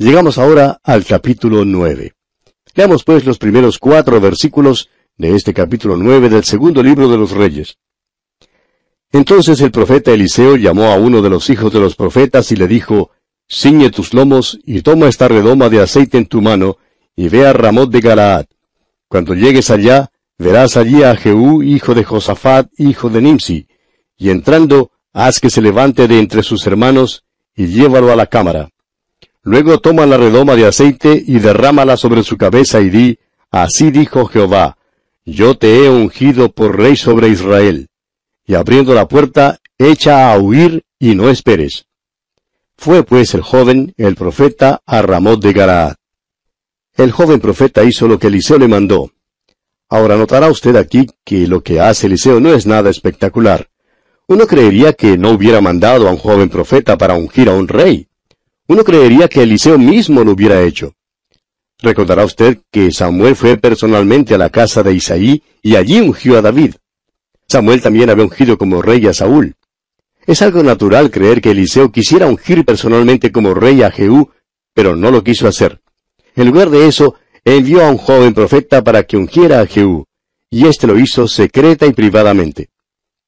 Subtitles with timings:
[0.00, 2.14] Llegamos ahora al capítulo nueve.
[2.74, 4.88] Leamos pues los primeros cuatro versículos
[5.18, 7.76] de este capítulo nueve del segundo libro de los Reyes.
[9.12, 12.66] Entonces el profeta Eliseo llamó a uno de los hijos de los profetas y le
[12.66, 13.10] dijo,
[13.46, 16.78] Ciñe tus lomos y toma esta redoma de aceite en tu mano,
[17.14, 18.46] y ve a Ramot de Galaad.
[19.06, 23.68] Cuando llegues allá, verás allí a Jehú, hijo de Josafat, hijo de Nimsi,
[24.16, 28.70] y entrando, haz que se levante de entre sus hermanos, y llévalo a la cámara.
[29.42, 33.18] Luego toma la redoma de aceite y derrámala sobre su cabeza y di,
[33.50, 34.76] Así dijo Jehová,
[35.24, 37.88] Yo te he ungido por rey sobre Israel.
[38.46, 41.86] Y abriendo la puerta, echa a huir y no esperes.
[42.76, 45.94] Fue pues el joven, el profeta, a Ramot de Garaad.
[46.96, 49.10] El joven profeta hizo lo que Eliseo le mandó.
[49.88, 53.68] Ahora notará usted aquí que lo que hace Eliseo no es nada espectacular.
[54.28, 58.09] Uno creería que no hubiera mandado a un joven profeta para ungir a un rey.
[58.70, 60.94] Uno creería que Eliseo mismo lo hubiera hecho.
[61.80, 66.40] Recordará usted que Samuel fue personalmente a la casa de Isaí y allí ungió a
[66.40, 66.76] David.
[67.48, 69.56] Samuel también había ungido como rey a Saúl.
[70.24, 74.30] Es algo natural creer que Eliseo quisiera ungir personalmente como rey a Jehú,
[74.72, 75.80] pero no lo quiso hacer.
[76.36, 80.06] En lugar de eso, envió a un joven profeta para que ungiera a Jehú,
[80.48, 82.68] y éste lo hizo secreta y privadamente.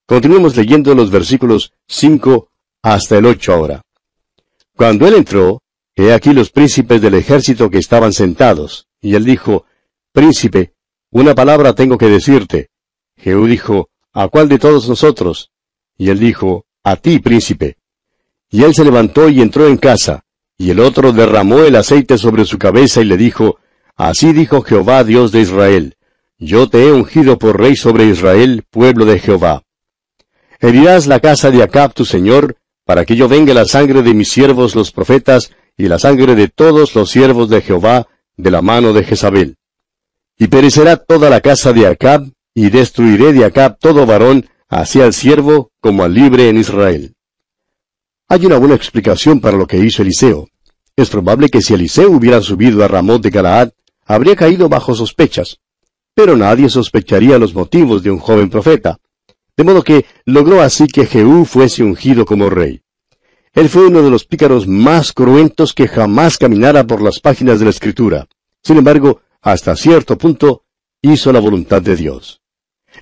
[0.06, 2.48] Continuemos leyendo los versículos 5
[2.84, 3.82] hasta el 8 ahora.
[4.82, 5.62] Cuando él entró,
[5.94, 9.64] he aquí los príncipes del ejército que estaban sentados, y él dijo,
[10.10, 10.72] Príncipe,
[11.12, 12.70] una palabra tengo que decirte.
[13.16, 15.52] Jehú dijo, ¿A cuál de todos nosotros?
[15.96, 17.76] Y él dijo, A ti, príncipe.
[18.50, 20.24] Y él se levantó y entró en casa,
[20.58, 23.60] y el otro derramó el aceite sobre su cabeza y le dijo,
[23.94, 25.94] Así dijo Jehová Dios de Israel,
[26.38, 29.62] Yo te he ungido por rey sobre Israel, pueblo de Jehová.
[30.58, 34.30] Herirás la casa de Acab tu señor, para que yo venga la sangre de mis
[34.30, 38.92] siervos los profetas, y la sangre de todos los siervos de Jehová, de la mano
[38.92, 39.56] de Jezabel.
[40.38, 45.12] Y perecerá toda la casa de Acab, y destruiré de Acab todo varón, así al
[45.12, 47.14] siervo como al libre en Israel.
[48.28, 50.48] Hay una buena explicación para lo que hizo Eliseo.
[50.96, 53.70] Es probable que si Eliseo hubiera subido a Ramón de Galaad,
[54.06, 55.58] habría caído bajo sospechas.
[56.14, 58.98] Pero nadie sospecharía los motivos de un joven profeta.
[59.56, 62.82] De modo que logró así que Jehú fuese ungido como rey.
[63.52, 67.66] Él fue uno de los pícaros más cruentos que jamás caminara por las páginas de
[67.66, 68.26] la Escritura.
[68.62, 70.64] Sin embargo, hasta cierto punto,
[71.02, 72.40] hizo la voluntad de Dios.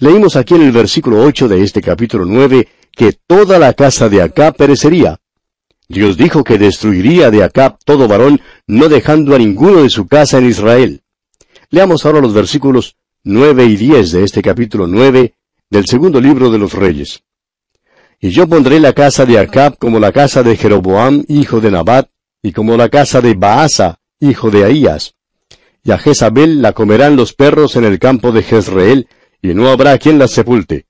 [0.01, 4.23] Leímos aquí en el versículo 8 de este capítulo 9 que toda la casa de
[4.23, 5.21] Acab perecería.
[5.89, 10.39] Dios dijo que destruiría de Acab todo varón, no dejando a ninguno de su casa
[10.39, 11.03] en Israel.
[11.71, 15.35] Leamos ahora los versículos 9 y 10 de este capítulo 9
[15.71, 17.23] del segundo libro de los Reyes.
[18.21, 22.11] Y yo pondré la casa de Acab como la casa de Jeroboam, hijo de Nabat,
[22.43, 25.15] y como la casa de Baasa, hijo de Ahías.
[25.83, 29.09] Y a Jezabel la comerán los perros en el campo de Jezreel,
[29.41, 30.87] y no habrá quien la sepulte.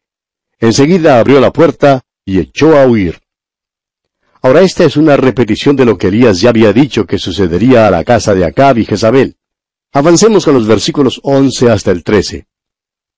[0.59, 3.21] Enseguida abrió la puerta y echó a huir.
[4.43, 7.91] Ahora esta es una repetición de lo que Elías ya había dicho que sucedería a
[7.91, 9.37] la casa de Acab y Jezabel.
[9.93, 12.47] Avancemos con los versículos 11 hasta el 13.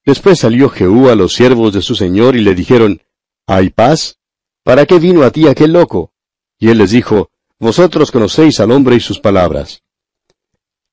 [0.05, 3.01] Después salió Jehú a los siervos de su señor y le dijeron,
[3.47, 4.19] ¿Hay paz?
[4.65, 6.13] ¿Para qué vino a ti aquel loco?
[6.59, 9.83] Y él les dijo, Vosotros conocéis al hombre y sus palabras.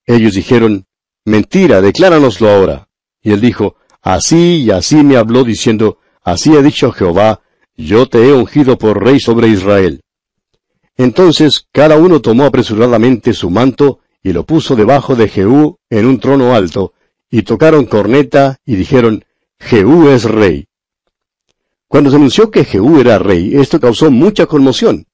[0.05, 0.85] Ellos dijeron,
[1.25, 2.89] Mentira, decláranoslo ahora.
[3.21, 7.41] Y él dijo, Así y así me habló diciendo, Así ha dicho Jehová,
[7.75, 10.01] yo te he ungido por rey sobre Israel.
[10.97, 16.19] Entonces cada uno tomó apresuradamente su manto y lo puso debajo de Jehú en un
[16.19, 16.93] trono alto,
[17.29, 19.25] y tocaron corneta y dijeron,
[19.59, 20.67] Jehú es rey.
[21.87, 25.05] Cuando se anunció que Jehú era rey, esto causó mucha conmoción.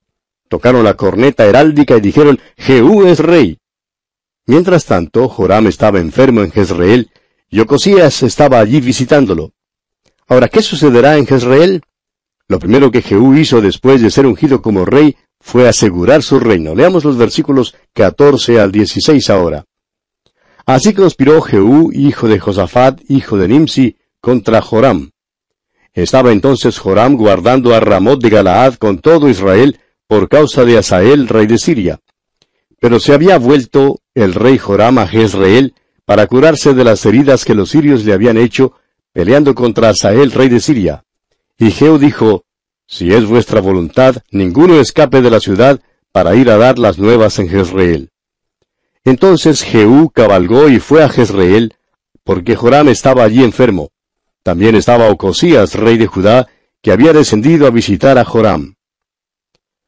[0.50, 3.58] Tocaron la corneta heráldica y dijeron, Jehú es rey.
[4.46, 7.10] Mientras tanto, Joram estaba enfermo en Jezreel,
[7.50, 9.54] y Ocosías estaba allí visitándolo.
[10.28, 11.82] Ahora, ¿qué sucederá en Jezreel?
[12.48, 16.76] Lo primero que Jehú hizo después de ser ungido como rey fue asegurar su reino.
[16.76, 19.66] Leamos los versículos 14 al 16 ahora.
[20.66, 25.12] Así conspiró Jehú, hijo de Josafat, hijo de Nimsi, contra Joram.
[25.94, 31.28] Estaba entonces Joram guardando a Ramot de Galaad con todo Israel por causa de Asael,
[31.28, 32.00] rey de Siria.
[32.80, 37.54] Pero se había vuelto el rey Joram a Jezreel para curarse de las heridas que
[37.54, 38.74] los sirios le habían hecho
[39.14, 41.06] peleando contra Asael, rey de Siria.
[41.60, 42.44] Y Jehú dijo,
[42.88, 45.80] Si es vuestra voluntad, ninguno escape de la ciudad
[46.12, 48.10] para ir a dar las nuevas en Jezreel.
[49.06, 51.76] Entonces Jehú cabalgó y fue a Jezreel,
[52.24, 53.92] porque Joram estaba allí enfermo.
[54.42, 56.48] También estaba Ocosías, rey de Judá,
[56.82, 58.76] que había descendido a visitar a Joram.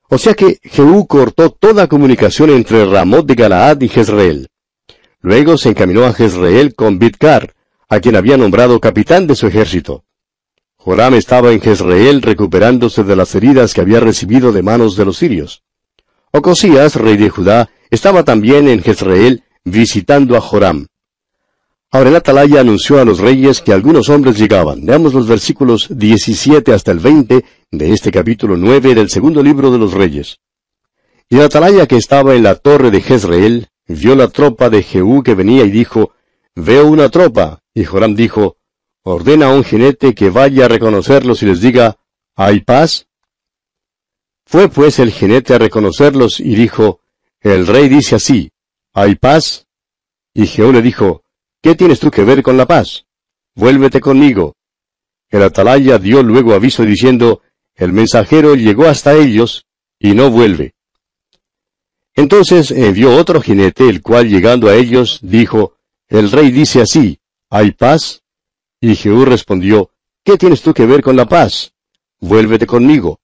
[0.10, 4.48] O sea que Jehú cortó toda comunicación entre Ramot de Galaad y Jezreel.
[5.20, 7.54] Luego se encaminó a Jezreel con Bidkar,
[7.90, 10.06] a quien había nombrado capitán de su ejército.
[10.78, 15.18] Joram estaba en Jezreel recuperándose de las heridas que había recibido de manos de los
[15.18, 15.63] sirios.
[16.31, 20.88] Ocosías, rey de Judá, estaba también en Jezreel visitando a Joram.
[21.89, 24.86] Ahora el atalaya anunció a los reyes que algunos hombres llegaban.
[24.86, 29.78] Veamos los versículos 17 hasta el 20 de este capítulo 9 del segundo libro de
[29.78, 30.39] los reyes.
[31.30, 35.24] Y el atalaya que estaba en la torre de Jezreel vio la tropa de Jehú
[35.24, 36.12] que venía y dijo,
[36.56, 37.60] Veo una tropa.
[37.74, 38.57] Y Joram dijo,
[39.04, 41.98] Ordena a un jinete que vaya a reconocerlos y les diga,
[42.36, 43.07] ¿hay paz?
[44.45, 47.00] Fue pues el jinete a reconocerlos y dijo,
[47.42, 48.51] El rey dice así,
[48.94, 49.68] ¿hay paz?
[50.34, 51.24] Y Jehú le dijo,
[51.62, 53.06] ¿Qué tienes tú que ver con la paz?
[53.56, 54.56] Vuélvete conmigo.
[55.30, 57.42] El atalaya dio luego aviso diciendo,
[57.75, 59.66] El mensajero llegó hasta ellos
[60.00, 60.75] y no vuelve.
[62.16, 65.75] Entonces envió otro jinete, el cual llegando a ellos dijo,
[66.07, 67.19] El rey dice así,
[67.50, 68.24] ¿hay paz?
[68.80, 69.92] Y Jehú respondió,
[70.24, 71.74] ¿qué tienes tú que ver con la paz?
[72.19, 73.19] Vuélvete conmigo.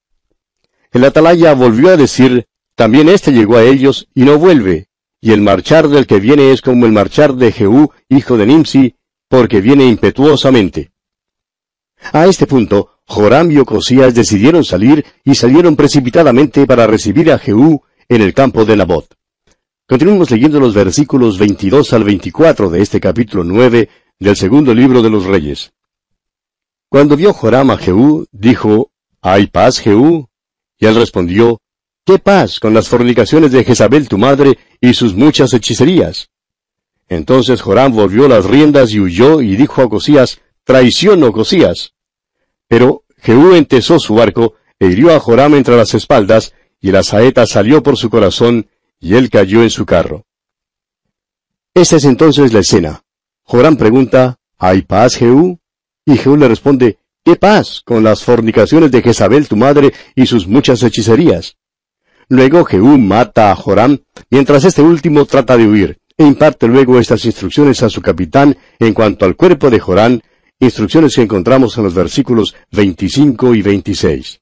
[0.92, 4.88] El atalaya volvió a decir, también éste llegó a ellos y no vuelve,
[5.20, 8.96] y el marchar del que viene es como el marchar de Jehú, hijo de Nimsi,
[9.28, 10.92] porque viene impetuosamente.
[12.12, 17.82] A este punto, Joram y Ocosías decidieron salir y salieron precipitadamente para recibir a Jehú
[18.08, 19.14] en el campo de Nabot.
[19.86, 23.88] Continuamos leyendo los versículos 22 al 24 de este capítulo 9
[24.18, 25.72] del segundo libro de los Reyes.
[26.88, 28.90] Cuando vio Joram a Jehú, dijo,
[29.20, 30.28] ¿Hay paz, Jehú?
[30.78, 31.60] Y él respondió,
[32.06, 36.28] ¿Qué paz con las fornicaciones de Jezabel tu madre y sus muchas hechicerías?
[37.08, 41.94] Entonces Joram volvió las riendas y huyó y dijo a Ocosías, Traición, Ocosías.
[42.68, 47.46] Pero Jehú entesó su arco e hirió a Joram entre las espaldas, y la saeta
[47.46, 48.68] salió por su corazón,
[49.00, 50.26] y él cayó en su carro.
[51.72, 53.02] Esta es entonces la escena.
[53.44, 55.58] Joram pregunta, ¿Hay paz, Jehú?
[56.04, 60.46] Y Jehú le responde, ¿Qué paz con las fornicaciones de Jezabel tu madre y sus
[60.46, 61.56] muchas hechicerías?
[62.28, 63.98] Luego Jehú mata a Joram,
[64.30, 68.94] mientras este último trata de huir, e imparte luego estas instrucciones a su capitán en
[68.94, 70.20] cuanto al cuerpo de Joram,
[70.60, 74.40] instrucciones que encontramos en los versículos 25 y 26.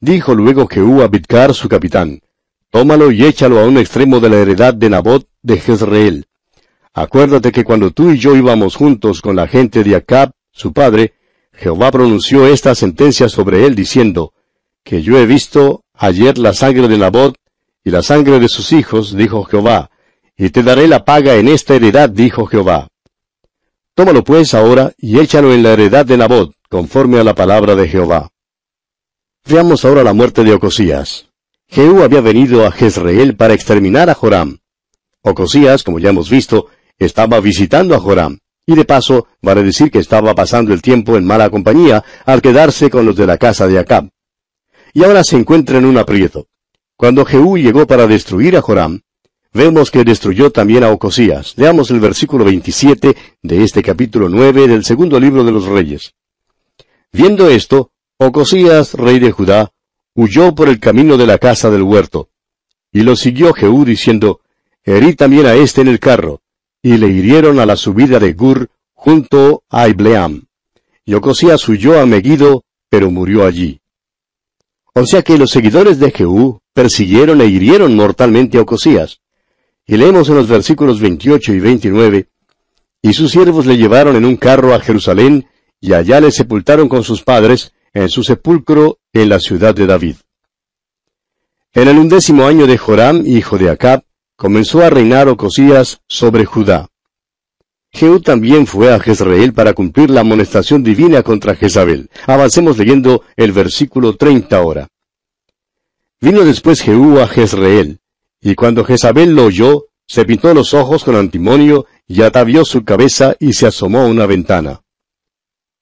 [0.00, 2.20] Dijo luego Jehú a Bidkar su capitán,
[2.70, 6.26] Tómalo y échalo a un extremo de la heredad de Nabot de Jezreel.
[6.94, 11.14] Acuérdate que cuando tú y yo íbamos juntos con la gente de Acab, su padre,
[11.52, 14.32] Jehová pronunció esta sentencia sobre él diciendo,
[14.84, 17.36] que yo he visto ayer la sangre de Nabot
[17.84, 19.90] y la sangre de sus hijos, dijo Jehová,
[20.36, 22.88] y te daré la paga en esta heredad, dijo Jehová.
[23.94, 27.88] Tómalo pues ahora y échalo en la heredad de Nabot, conforme a la palabra de
[27.88, 28.30] Jehová.
[29.46, 31.26] Veamos ahora la muerte de Ocosías.
[31.68, 34.58] Jehú había venido a Jezreel para exterminar a Joram.
[35.22, 36.68] Ocosías, como ya hemos visto,
[36.98, 41.26] estaba visitando a Joram, y de paso vale decir que estaba pasando el tiempo en
[41.26, 44.10] mala compañía al quedarse con los de la casa de Acab
[44.92, 46.46] y ahora se encuentra en un aprieto.
[46.96, 49.00] Cuando Jehú llegó para destruir a Joram,
[49.52, 51.54] vemos que destruyó también a Ocosías.
[51.56, 56.14] Leamos el versículo 27 de este capítulo 9 del segundo libro de los Reyes.
[57.12, 59.72] Viendo esto, Ocosías, rey de Judá,
[60.14, 62.28] huyó por el camino de la casa del huerto.
[62.92, 64.40] Y lo siguió Jehú diciendo,
[64.84, 66.42] Herí también a éste en el carro,
[66.82, 70.44] y le hirieron a la subida de Gur junto a Ibleam.
[71.04, 73.79] Y Ocosías huyó a Megido, pero murió allí.
[74.94, 79.20] O sea que los seguidores de Jehú persiguieron e hirieron mortalmente a Ocosías.
[79.86, 82.28] Y leemos en los versículos 28 y 29,
[83.02, 85.46] Y sus siervos le llevaron en un carro a Jerusalén,
[85.80, 90.16] y allá le sepultaron con sus padres, en su sepulcro en la ciudad de David.
[91.72, 94.04] En el undécimo año de Joram, hijo de Acab,
[94.36, 96.89] comenzó a reinar Ocosías sobre Judá.
[97.92, 102.08] Jehú también fue a Jezreel para cumplir la amonestación divina contra Jezabel.
[102.26, 104.88] Avancemos leyendo el versículo 30 ahora.
[106.20, 108.00] Vino después Jehú a Jezreel,
[108.40, 113.36] y cuando Jezabel lo oyó, se pintó los ojos con antimonio y atavió su cabeza
[113.38, 114.82] y se asomó a una ventana.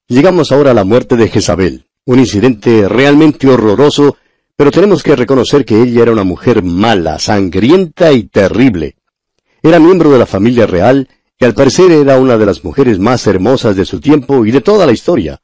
[0.07, 4.17] Llegamos ahora a la muerte de Jezabel, un incidente realmente horroroso,
[4.57, 8.97] pero tenemos que reconocer que ella era una mujer mala, sangrienta y terrible.
[9.63, 13.27] Era miembro de la familia real que al parecer era una de las mujeres más
[13.27, 15.41] hermosas de su tiempo y de toda la historia.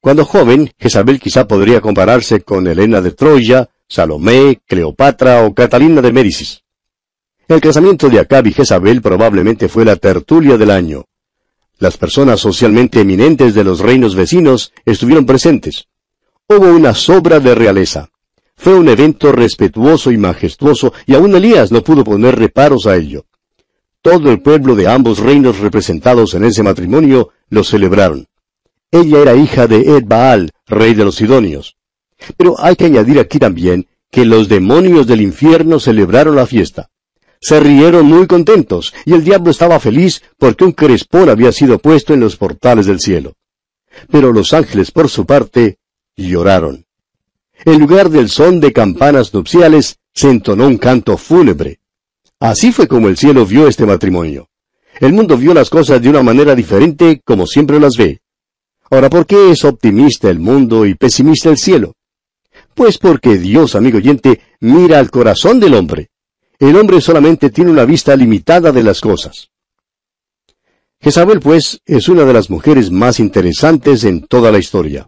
[0.00, 6.12] Cuando joven, Jezabel quizá podría compararse con Helena de Troya, Salomé, Cleopatra o Catalina de
[6.12, 6.62] Médicis.
[7.46, 11.04] El casamiento de Acab y Jezabel probablemente fue la tertulia del año.
[11.78, 15.86] Las personas socialmente eminentes de los reinos vecinos estuvieron presentes.
[16.48, 18.08] Hubo una sobra de realeza.
[18.56, 23.26] Fue un evento respetuoso y majestuoso, y aún Elías no pudo poner reparos a ello.
[24.02, 28.26] Todo el pueblo de ambos reinos representados en ese matrimonio lo celebraron.
[28.90, 31.76] Ella era hija de Ed Baal, rey de los Sidonios.
[32.36, 36.90] Pero hay que añadir aquí también que los demonios del infierno celebraron la fiesta.
[37.40, 42.12] Se rieron muy contentos, y el diablo estaba feliz porque un crespón había sido puesto
[42.12, 43.34] en los portales del cielo.
[44.10, 45.78] Pero los ángeles, por su parte,
[46.16, 46.86] lloraron.
[47.64, 51.78] En lugar del son de campanas nupciales, se entonó un canto fúnebre.
[52.42, 54.48] Así fue como el cielo vio este matrimonio.
[54.98, 58.20] El mundo vio las cosas de una manera diferente como siempre las ve.
[58.90, 61.94] Ahora, ¿por qué es optimista el mundo y pesimista el cielo?
[62.74, 66.10] Pues porque Dios, amigo oyente, mira al corazón del hombre.
[66.58, 69.50] El hombre solamente tiene una vista limitada de las cosas.
[71.00, 75.06] Jezabel, pues, es una de las mujeres más interesantes en toda la historia.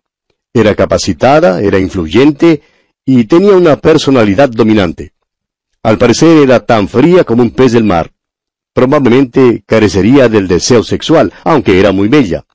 [0.52, 2.62] Era capacitada, era influyente
[3.04, 5.13] y tenía una personalidad dominante.
[5.84, 8.10] Al parecer era tan fría como un pez del mar.
[8.72, 12.46] Probablemente carecería del deseo sexual, aunque era muy bella.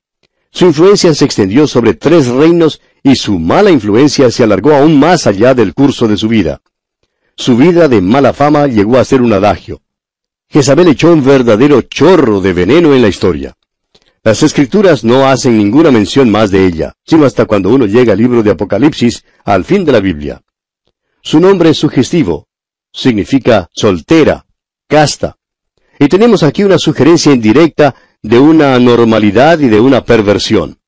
[0.49, 5.27] Su influencia se extendió sobre tres reinos y su mala influencia se alargó aún más
[5.27, 6.61] allá del curso de su vida.
[7.35, 9.79] Su vida de mala fama llegó a ser un adagio.
[10.49, 13.55] Jezabel echó un verdadero chorro de veneno en la historia.
[14.23, 18.19] Las escrituras no hacen ninguna mención más de ella, sino hasta cuando uno llega al
[18.19, 20.41] libro de Apocalipsis, al fin de la Biblia.
[21.21, 22.48] Su nombre es sugestivo,
[22.91, 24.45] significa soltera,
[24.87, 25.37] casta.
[25.97, 30.79] Y tenemos aquí una sugerencia indirecta de una anormalidad y de una perversión.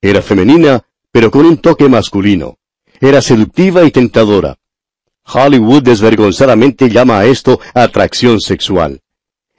[0.00, 2.58] Era femenina, pero con un toque masculino.
[3.00, 4.56] Era seductiva y tentadora.
[5.24, 9.00] Hollywood desvergonzadamente llama a esto atracción sexual.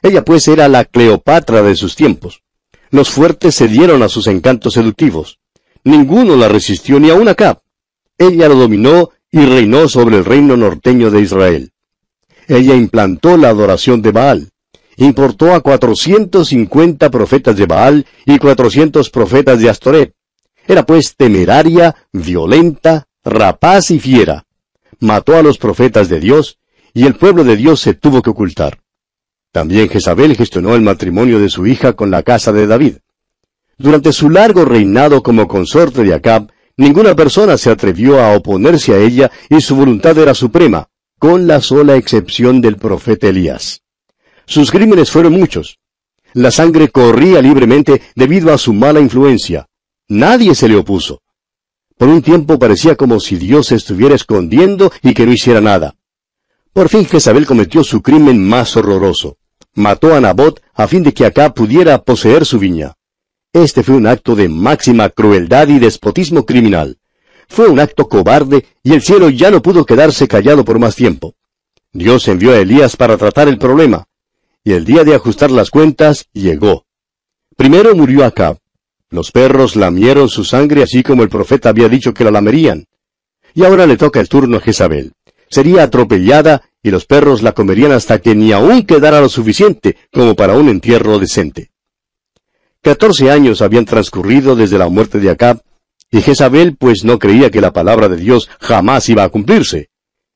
[0.02, 2.42] Ella pues era la Cleopatra de sus tiempos.
[2.90, 5.40] Los fuertes cedieron a sus encantos seductivos.
[5.84, 7.62] Ninguno la resistió ni aun Acab.
[8.18, 11.73] Ella lo dominó y reinó sobre el reino norteño de Israel.
[12.48, 14.50] Ella implantó la adoración de Baal.
[14.98, 20.14] Importó a 450 profetas de Baal y 400 profetas de Astoret.
[20.68, 24.46] Era pues temeraria, violenta, rapaz y fiera.
[25.00, 26.60] Mató a los profetas de Dios,
[26.94, 28.80] y el pueblo de Dios se tuvo que ocultar.
[29.52, 32.98] También Jezabel gestionó el matrimonio de su hija con la casa de David.
[33.78, 38.98] Durante su largo reinado como consorte de Acab, ninguna persona se atrevió a oponerse a
[38.98, 40.88] ella y su voluntad era suprema,
[41.24, 43.82] con la sola excepción del profeta Elías.
[44.46, 45.80] Sus crímenes fueron muchos.
[46.34, 49.70] La sangre corría libremente debido a su mala influencia.
[50.10, 51.22] Nadie se le opuso.
[51.98, 55.96] Por un tiempo parecía como si Dios se estuviera escondiendo y que no hiciera nada.
[56.74, 59.38] Por fin Jezabel cometió su crimen más horroroso
[59.76, 62.96] mató a Nabot a fin de que acá pudiera poseer su viña.
[63.54, 66.98] Este fue un acto de máxima crueldad y despotismo criminal.
[67.48, 71.36] Fue un acto cobarde y el cielo ya no pudo quedarse callado por más tiempo.
[71.92, 74.08] Dios envió a Elías para tratar el problema,
[74.64, 76.86] y el día de ajustar las cuentas llegó.
[77.56, 78.58] Primero murió Acab.
[79.10, 82.88] Los perros lamieron su sangre así como el profeta había dicho que la lamerían.
[83.54, 85.14] Y ahora le toca el turno a Jezabel.
[85.50, 90.36] Sería atropellada y los perros la comerían hasta que ni aún quedara lo suficiente como
[90.36, 91.70] para un entierro decente.
[92.82, 95.62] Catorce años habían transcurrido desde la muerte de Acab,
[96.14, 99.90] y Jezabel pues no creía que la palabra de Dios jamás iba a cumplirse.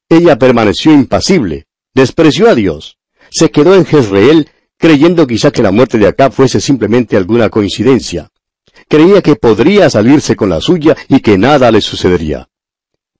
[0.10, 2.98] Ella permaneció impasible, despreció a Dios,
[3.30, 8.32] se quedó en Jezreel creyendo quizá que la muerte de Acab fuese simplemente alguna coincidencia.
[8.88, 12.50] Creía que podría salirse con la suya y que nada le sucedería.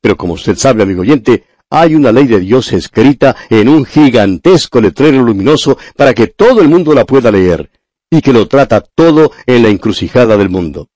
[0.02, 4.82] Pero como usted sabe, amigo oyente, hay una ley de Dios escrita en un gigantesco
[4.82, 7.70] letrero luminoso para que todo el mundo la pueda leer,
[8.10, 10.90] y que lo trata todo en la encrucijada del mundo.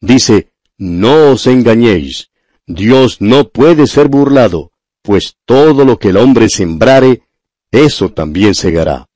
[0.00, 0.51] Dice,
[0.82, 2.30] no os engañéis,
[2.66, 7.22] Dios no puede ser burlado, pues todo lo que el hombre sembrare,
[7.70, 9.08] eso también segará.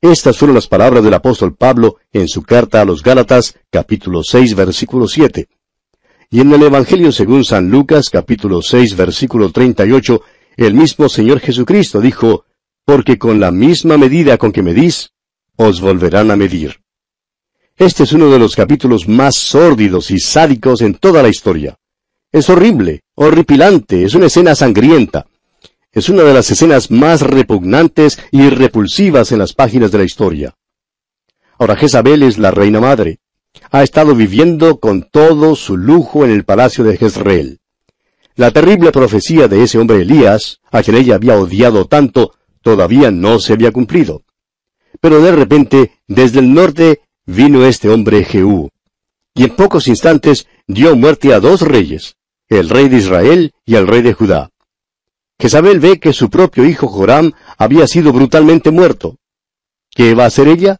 [0.00, 4.54] Estas fueron las palabras del apóstol Pablo en su carta a los Gálatas, capítulo 6,
[4.54, 5.48] versículo 7.
[6.30, 10.22] Y en el Evangelio según San Lucas capítulo 6 versículo 38,
[10.58, 12.44] el mismo Señor Jesucristo dijo,
[12.84, 15.10] Porque con la misma medida con que medís,
[15.56, 16.80] os volverán a medir.
[17.80, 21.76] Este es uno de los capítulos más sórdidos y sádicos en toda la historia.
[22.30, 25.26] Es horrible, horripilante, es una escena sangrienta.
[25.90, 30.54] Es una de las escenas más repugnantes y repulsivas en las páginas de la historia.
[31.58, 33.18] Ahora Jezabel es la reina madre
[33.70, 37.60] ha estado viviendo con todo su lujo en el palacio de Jezreel.
[38.36, 43.38] La terrible profecía de ese hombre Elías, a quien ella había odiado tanto, todavía no
[43.38, 44.22] se había cumplido.
[45.00, 48.70] Pero de repente, desde el norte, vino este hombre Jehú,
[49.34, 52.16] y en pocos instantes dio muerte a dos reyes,
[52.48, 54.50] el rey de Israel y el rey de Judá.
[55.38, 59.16] Jezabel ve que su propio hijo Joram había sido brutalmente muerto.
[59.90, 60.78] ¿Qué va a hacer ella?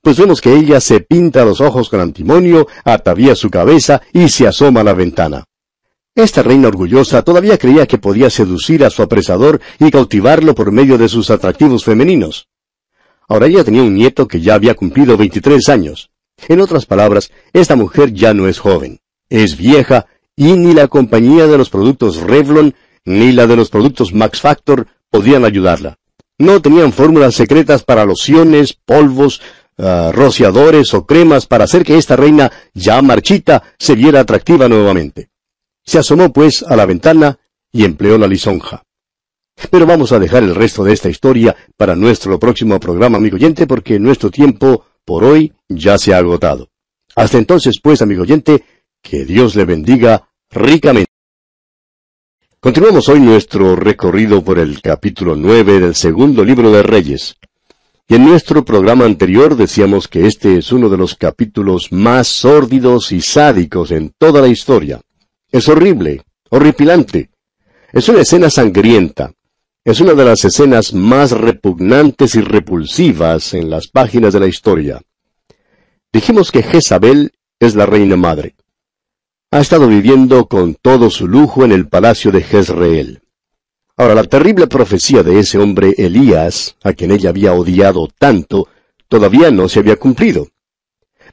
[0.00, 4.46] Pues vemos que ella se pinta los ojos con antimonio, atavía su cabeza y se
[4.46, 5.44] asoma a la ventana.
[6.14, 10.96] Esta reina orgullosa todavía creía que podía seducir a su apresador y cautivarlo por medio
[10.96, 12.48] de sus atractivos femeninos.
[13.30, 16.10] Ahora ella tenía un nieto que ya había cumplido 23 años.
[16.48, 21.46] En otras palabras, esta mujer ya no es joven, es vieja y ni la compañía
[21.46, 25.96] de los productos Revlon ni la de los productos Max Factor podían ayudarla.
[26.38, 29.40] No tenían fórmulas secretas para lociones, polvos,
[29.78, 35.30] uh, rociadores o cremas para hacer que esta reina ya marchita se viera atractiva nuevamente.
[35.84, 37.38] Se asomó pues a la ventana
[37.70, 38.82] y empleó la lisonja.
[39.68, 43.66] Pero vamos a dejar el resto de esta historia para nuestro próximo programa, amigo oyente,
[43.66, 46.68] porque nuestro tiempo por hoy ya se ha agotado.
[47.16, 48.64] Hasta entonces, pues, amigo oyente,
[49.02, 51.10] que Dios le bendiga ricamente.
[52.58, 57.36] Continuamos hoy nuestro recorrido por el capítulo nueve del segundo libro de Reyes.
[58.06, 63.12] Y en nuestro programa anterior decíamos que este es uno de los capítulos más sórdidos
[63.12, 65.00] y sádicos en toda la historia.
[65.50, 67.30] Es horrible, horripilante.
[67.92, 69.32] Es una escena sangrienta.
[69.90, 75.02] Es una de las escenas más repugnantes y repulsivas en las páginas de la historia.
[76.12, 78.54] Dijimos que Jezabel es la reina madre.
[79.50, 83.22] Ha estado viviendo con todo su lujo en el palacio de Jezreel.
[83.96, 88.68] Ahora, la terrible profecía de ese hombre Elías, a quien ella había odiado tanto,
[89.08, 90.46] todavía no se había cumplido.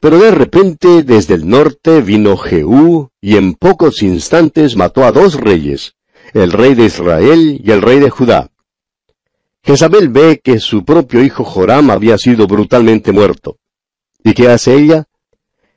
[0.00, 5.34] Pero de repente desde el norte vino Jehú y en pocos instantes mató a dos
[5.34, 5.94] reyes,
[6.32, 8.50] el rey de Israel y el rey de Judá.
[9.62, 13.58] Jezabel ve que su propio hijo Joram había sido brutalmente muerto.
[14.22, 15.04] ¿Y qué hace ella?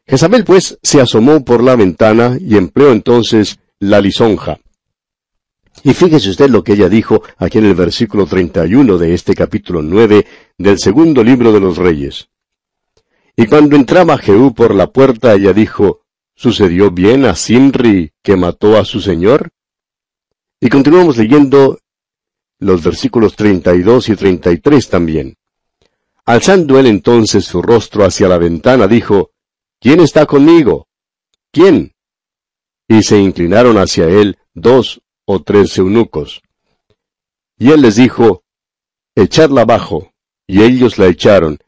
[0.08, 4.60] Jezabel pues se asomó por la ventana y empleó entonces la lisonja.
[5.84, 9.82] Y fíjese usted lo que ella dijo aquí en el versículo 31 de este capítulo
[9.82, 10.26] 9
[10.58, 12.30] del segundo libro de los Reyes.
[13.36, 16.02] Y cuando entraba Jehú por la puerta, ella dijo,
[16.36, 19.52] ¿Sucedió bien a Sinri que mató a su señor?
[20.64, 21.80] Y continuamos leyendo
[22.60, 25.36] los versículos 32 y 33 también.
[26.24, 29.32] Alzando él entonces su rostro hacia la ventana, dijo,
[29.80, 30.88] ¿Quién está conmigo?
[31.52, 31.96] ¿Quién?
[32.88, 36.44] Y se inclinaron hacia él dos o tres eunucos.
[37.58, 38.44] Y él les dijo,
[39.16, 40.14] Echadla abajo.
[40.46, 41.60] Y ellos la echaron,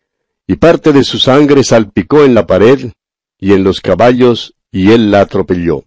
[0.46, 2.92] y parte de su sangre salpicó en la pared
[3.40, 5.86] y en los caballos, y él la atropelló.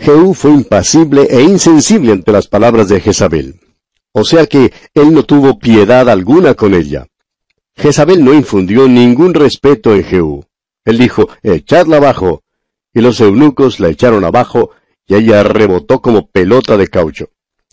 [0.00, 3.60] Jehú fue impasible e insensible ante las palabras de Jezabel.
[4.12, 7.06] O sea que él no tuvo piedad alguna con ella.
[7.76, 10.44] Jezabel no infundió ningún respeto en Jehú.
[10.86, 12.42] Él dijo, echadla abajo.
[12.94, 14.70] Y los eunucos la echaron abajo,
[15.06, 17.28] y ella rebotó como pelota de caucho.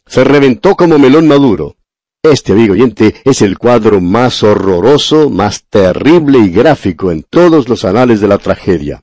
[0.05, 1.77] Se reventó como melón maduro.
[2.21, 7.85] Este, amigo oyente, es el cuadro más horroroso, más terrible y gráfico en todos los
[7.85, 9.01] anales de la tragedia.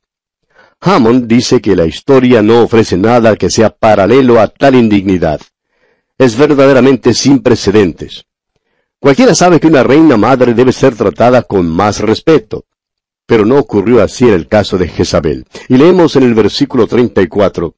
[0.86, 5.40] Hammond dice que la historia no ofrece nada que sea paralelo a tal indignidad.
[6.18, 8.26] Es verdaderamente sin precedentes.
[8.98, 12.66] Cualquiera sabe que una reina madre debe ser tratada con más respeto.
[13.24, 15.46] Pero no ocurrió así en el caso de Jezabel.
[15.70, 17.74] Y leemos en el versículo 34.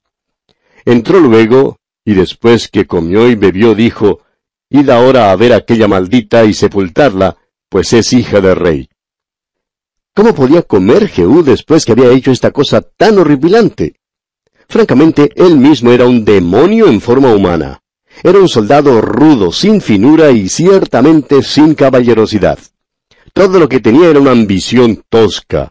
[0.85, 4.23] Entró luego, y después que comió y bebió, dijo,
[4.69, 7.37] Id ahora a ver aquella maldita y sepultarla,
[7.69, 8.89] pues es hija de rey.
[10.17, 13.97] ¿Cómo podía comer Jehú después que había hecho esta cosa tan horripilante?
[14.67, 17.83] Francamente, él mismo era un demonio en forma humana.
[18.23, 22.59] Era un soldado rudo, sin finura y ciertamente sin caballerosidad.
[23.35, 25.71] Todo lo que tenía era una ambición tosca.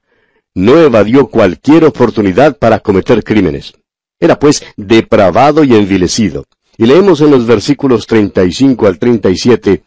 [0.53, 3.73] No evadió cualquier oportunidad para cometer crímenes.
[4.19, 6.45] Era pues depravado y envilecido.
[6.77, 9.81] Y leemos en los versículos 35 al 37,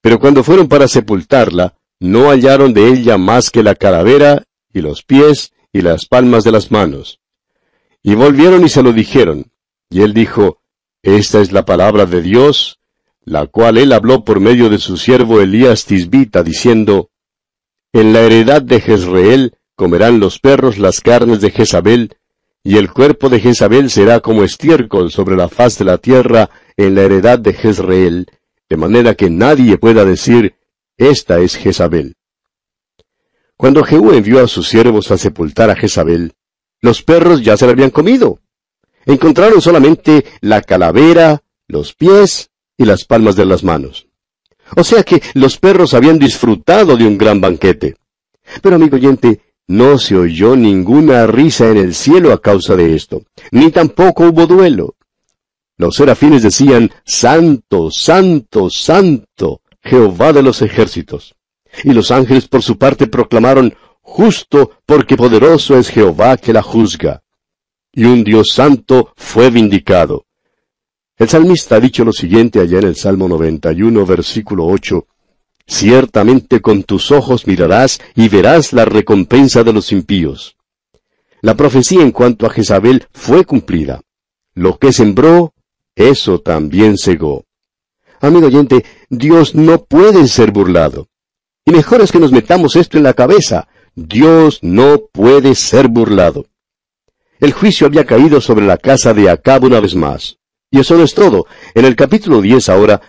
[0.00, 5.02] Pero cuando fueron para sepultarla, no hallaron de ella más que la calavera y los
[5.02, 7.20] pies y las palmas de las manos.
[8.02, 9.52] Y volvieron y se lo dijeron.
[9.90, 10.62] Y él dijo,
[11.02, 12.80] Esta es la palabra de Dios,
[13.22, 17.10] la cual él habló por medio de su siervo Elías Tisbita, diciendo,
[17.92, 22.16] En la heredad de Jezreel comerán los perros las carnes de Jezabel,
[22.62, 26.94] y el cuerpo de Jezabel será como estiércol sobre la faz de la tierra en
[26.94, 28.26] la heredad de Jezreel,
[28.68, 30.54] de manera que nadie pueda decir,
[31.00, 32.14] esta es Jezabel.
[33.56, 36.34] Cuando Jehú envió a sus siervos a sepultar a Jezabel,
[36.82, 38.40] los perros ya se la habían comido.
[39.06, 44.08] Encontraron solamente la calavera, los pies y las palmas de las manos.
[44.76, 47.96] O sea que los perros habían disfrutado de un gran banquete.
[48.60, 53.22] Pero amigo oyente, no se oyó ninguna risa en el cielo a causa de esto,
[53.52, 54.96] ni tampoco hubo duelo.
[55.78, 61.34] Los serafines decían, Santo, Santo, Santo, Jehová de los ejércitos.
[61.84, 67.22] Y los ángeles por su parte proclamaron, Justo, porque poderoso es Jehová que la juzga.
[67.92, 70.26] Y un Dios santo fue vindicado.
[71.16, 75.06] El salmista ha dicho lo siguiente allá en el Salmo 91, versículo 8,
[75.66, 80.56] Ciertamente con tus ojos mirarás y verás la recompensa de los impíos.
[81.42, 84.00] La profecía en cuanto a Jezabel fue cumplida.
[84.54, 85.54] Lo que sembró,
[85.94, 87.44] eso también cegó.
[88.20, 91.08] Amigo oyente, Dios no puede ser burlado.
[91.64, 93.68] Y mejor es que nos metamos esto en la cabeza.
[93.94, 96.46] Dios no puede ser burlado.
[97.40, 100.36] El juicio había caído sobre la casa de Acab una vez más.
[100.70, 101.46] Y eso no es todo.
[101.74, 103.00] En el capítulo 10 ahora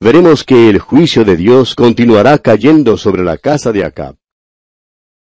[0.00, 4.19] veremos que el juicio de Dios continuará cayendo sobre la casa de Acab.